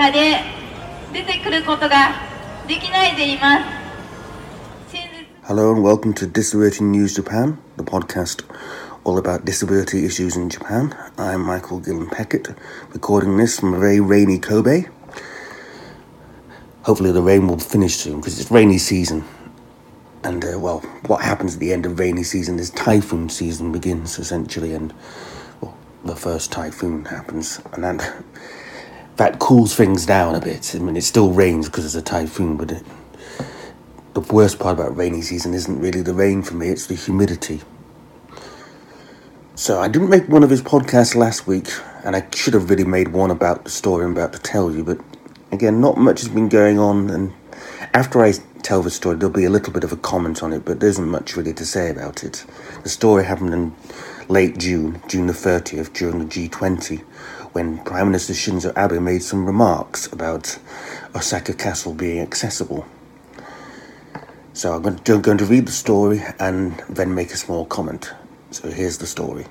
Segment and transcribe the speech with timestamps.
[0.00, 0.40] 中で
[1.12, 2.14] 出てくることが
[2.66, 3.64] できないでいます。
[5.46, 8.42] Hello and welcome to Disability News Japan, the podcast
[9.04, 10.96] all about disability issues in Japan.
[11.18, 12.56] I'm Michael Gillan Peckitt,
[12.94, 14.86] recording this from a very rainy Kobe.
[16.84, 19.24] Hopefully, the rain will finish soon because it's rainy season.
[20.24, 24.18] And uh, well, what happens at the end of rainy season is typhoon season begins
[24.18, 24.94] essentially, and
[25.60, 25.76] well,
[26.06, 28.00] the first typhoon happens, and then
[29.20, 30.74] that cools things down a bit.
[30.74, 32.82] I mean, it still rains because it's a typhoon, but it,
[34.14, 37.60] the worst part about rainy season isn't really the rain for me, it's the humidity.
[39.56, 41.68] So I didn't make one of his podcasts last week,
[42.02, 44.82] and I should have really made one about the story I'm about to tell you,
[44.82, 44.98] but
[45.52, 47.34] again, not much has been going on, and
[47.92, 48.32] after I
[48.62, 50.88] tell the story, there'll be a little bit of a comment on it, but there
[50.88, 52.46] isn't much really to say about it.
[52.84, 53.74] The story happened in
[54.30, 57.04] late June, June the 30th, during the G20,
[57.52, 60.58] when Prime Minister Shinzo Abe made some remarks about
[61.14, 62.86] Osaka Castle being accessible.
[64.52, 68.12] So I'm going to, read the story and then make a small comment.
[68.50, 69.46] So here's the story.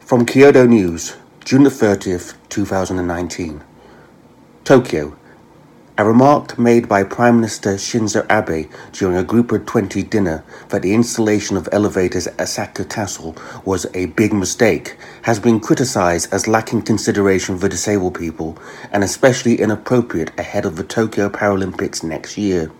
[0.00, 3.62] From Kyodo News, June the 30th, 2019.
[4.64, 5.16] Tokyo.
[6.00, 10.80] A remark made by Prime Minister Shinzo Abe during a Group of 20 dinner that
[10.80, 16.48] the installation of elevators at Osaka Castle was a big mistake has been criticized as
[16.48, 18.56] lacking consideration for disabled people
[18.90, 22.72] and especially inappropriate ahead of the Tokyo Paralympics next year.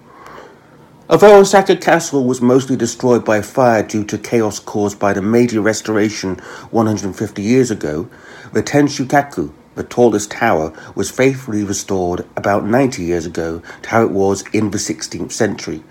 [1.10, 5.58] Although Osaka Castle was mostly destroyed by fire due to chaos caused by the Meiji
[5.58, 6.36] Restoration
[6.70, 8.08] 150 years ago,
[8.54, 14.10] the Tenshukaku, the tallest tower, was faithfully restored about 90 years ago to how it
[14.10, 15.82] was in the 16th century,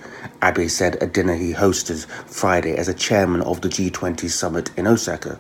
[0.44, 4.88] Abe said at dinner he hosted Friday as a chairman of the G20 summit in
[4.88, 5.40] Osaka.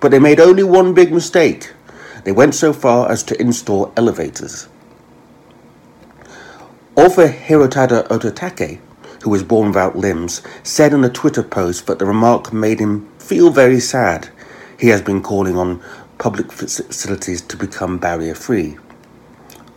[0.00, 1.72] But they made only one big mistake.
[2.24, 4.68] They went so far as to install elevators.
[6.96, 8.80] Author Hirotada Ototake
[9.22, 13.08] who was born without limbs, said in a Twitter post that the remark made him
[13.18, 14.30] feel very sad.
[14.78, 15.82] He has been calling on
[16.20, 18.76] public facilities to become barrier free.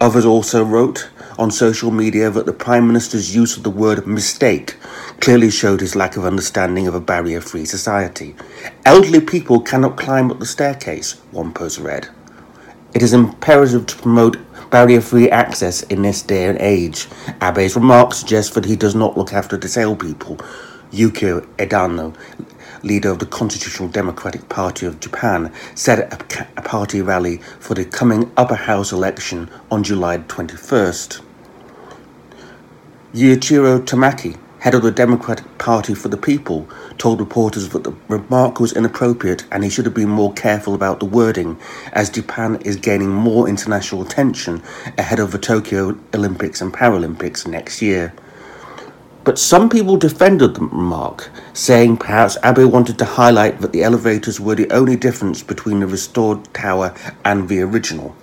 [0.02, 1.10] Others also wrote
[1.40, 4.76] on social media that the Prime Minister's use of the word mistake
[5.22, 8.36] clearly showed his lack of understanding of a barrier free society.
[8.86, 12.10] Elderly people cannot climb up the staircase, one post read.
[12.94, 14.36] It is imperative to promote
[14.70, 17.08] barrier free access in this day and age.
[17.40, 20.38] Abe's remarks suggest that he does not look after disabled people.
[20.92, 22.14] Yukio Edano,
[22.84, 27.86] leader of the Constitutional Democratic Party of Japan, said at a party rally for the
[27.86, 31.22] coming upper house election on July 21st.
[33.14, 36.68] Yuichiro Tamaki, head of the Democratic Party for the People,
[36.98, 41.00] told reporters that the remark was inappropriate and he should have been more careful about
[41.00, 41.60] the wording,
[41.92, 44.62] as Japan is gaining more international attention
[44.98, 48.14] ahead of the Tokyo Olympics and Paralympics next year.
[49.24, 54.40] But some people defended the remark, saying perhaps Abe wanted to highlight that the elevators
[54.40, 58.16] were the only difference between the restored tower and the original.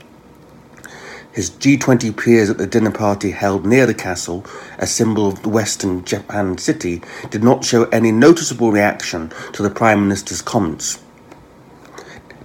[1.32, 4.44] His G20 peers at the dinner party held near the castle,
[4.78, 7.00] a symbol of the Western Japan city,
[7.30, 11.02] did not show any noticeable reaction to the Prime Minister's comments.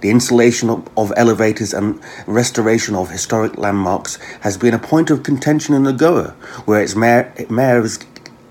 [0.00, 5.74] The installation of, elevators and restoration of historic landmarks has been a point of contention
[5.74, 6.30] in Nagoya,
[6.64, 7.98] where its mayor, mayor is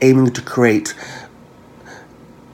[0.01, 0.93] aiming to create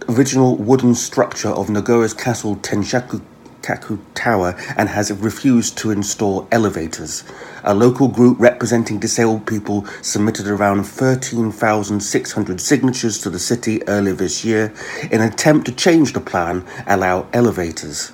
[0.10, 3.22] original wooden structure of Nagoya's castle Tenshaku
[3.62, 7.24] Kaku Tower and has refused to install elevators.
[7.64, 14.44] A local group representing disabled people submitted around 13,600 signatures to the city earlier this
[14.44, 14.74] year
[15.04, 18.12] in an attempt to change the plan, allow elevators.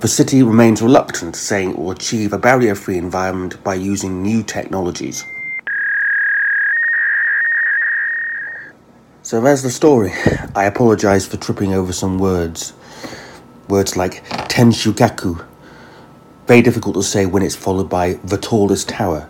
[0.00, 4.42] The city remains reluctant, saying it will achieve a barrier free environment by using new
[4.42, 5.24] technologies.
[9.26, 10.12] So there's the story.
[10.54, 12.74] I apologise for tripping over some words.
[13.68, 15.44] Words like Tenshugaku,
[16.46, 19.28] very difficult to say when it's followed by the tallest tower.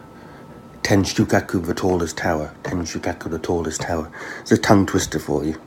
[0.82, 2.54] Tenshugaku, the tallest tower.
[2.62, 4.12] Tenshugaku, the tallest tower.
[4.42, 5.58] It's a tongue twister for you.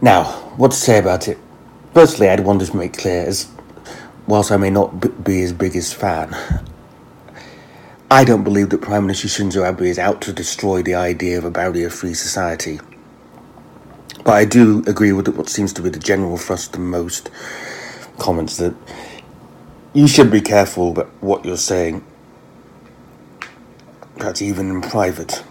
[0.00, 0.24] Now,
[0.56, 1.38] what to say about it?
[1.94, 3.46] Firstly, I'd want to make clear, as
[4.26, 6.34] whilst I may not be his biggest fan,
[8.12, 11.44] I don't believe that Prime Minister Shinzo Abe is out to destroy the idea of
[11.44, 12.80] a barrier-free society.
[14.24, 17.30] But I do agree with what seems to be the general thrust of most
[18.18, 18.74] comments that
[19.92, 22.04] you should be careful about what you're saying,
[24.16, 25.44] perhaps even in private.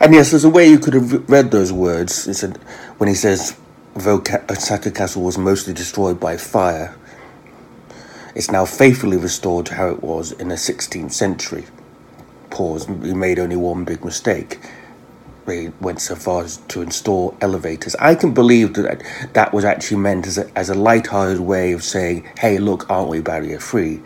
[0.00, 2.24] And yes, there's a way you could have read those words.
[2.24, 2.56] He said,
[2.96, 3.56] when he says
[3.94, 6.96] though Osaka Castle was mostly destroyed by fire,
[8.34, 11.64] it's now faithfully restored to how it was in the 16th century.
[12.50, 14.58] Pause, we made only one big mistake.
[15.46, 17.96] They went so far as to install elevators.
[17.96, 21.82] I can believe that that was actually meant as a, as a light-hearted way of
[21.82, 24.00] saying, hey, look, aren't we barrier free?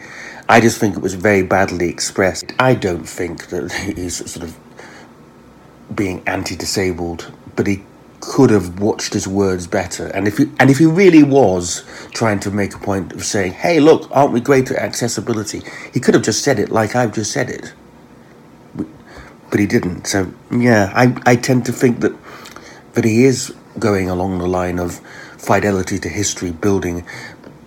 [0.49, 2.53] I just think it was very badly expressed.
[2.59, 4.57] I don't think that he's sort of
[5.95, 7.83] being anti-disabled, but he
[8.27, 10.07] could have watched his words better.
[10.09, 13.53] And if he, and if he really was trying to make a point of saying,
[13.53, 15.63] "Hey, look, aren't we great at accessibility?"
[15.93, 17.73] He could have just said it like I've just said it.
[19.51, 20.07] But he didn't.
[20.07, 22.13] So yeah, I I tend to think that
[22.95, 25.01] that he is going along the line of
[25.39, 26.51] fidelity to history.
[26.51, 27.05] Building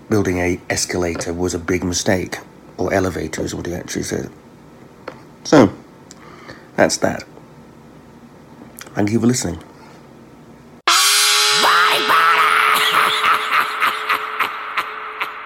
[0.10, 2.40] building a escalator was a big mistake,
[2.78, 4.30] or elevator is what he actually said.
[5.44, 5.72] So
[6.76, 7.24] that's that.
[8.96, 9.67] Thank you for listening.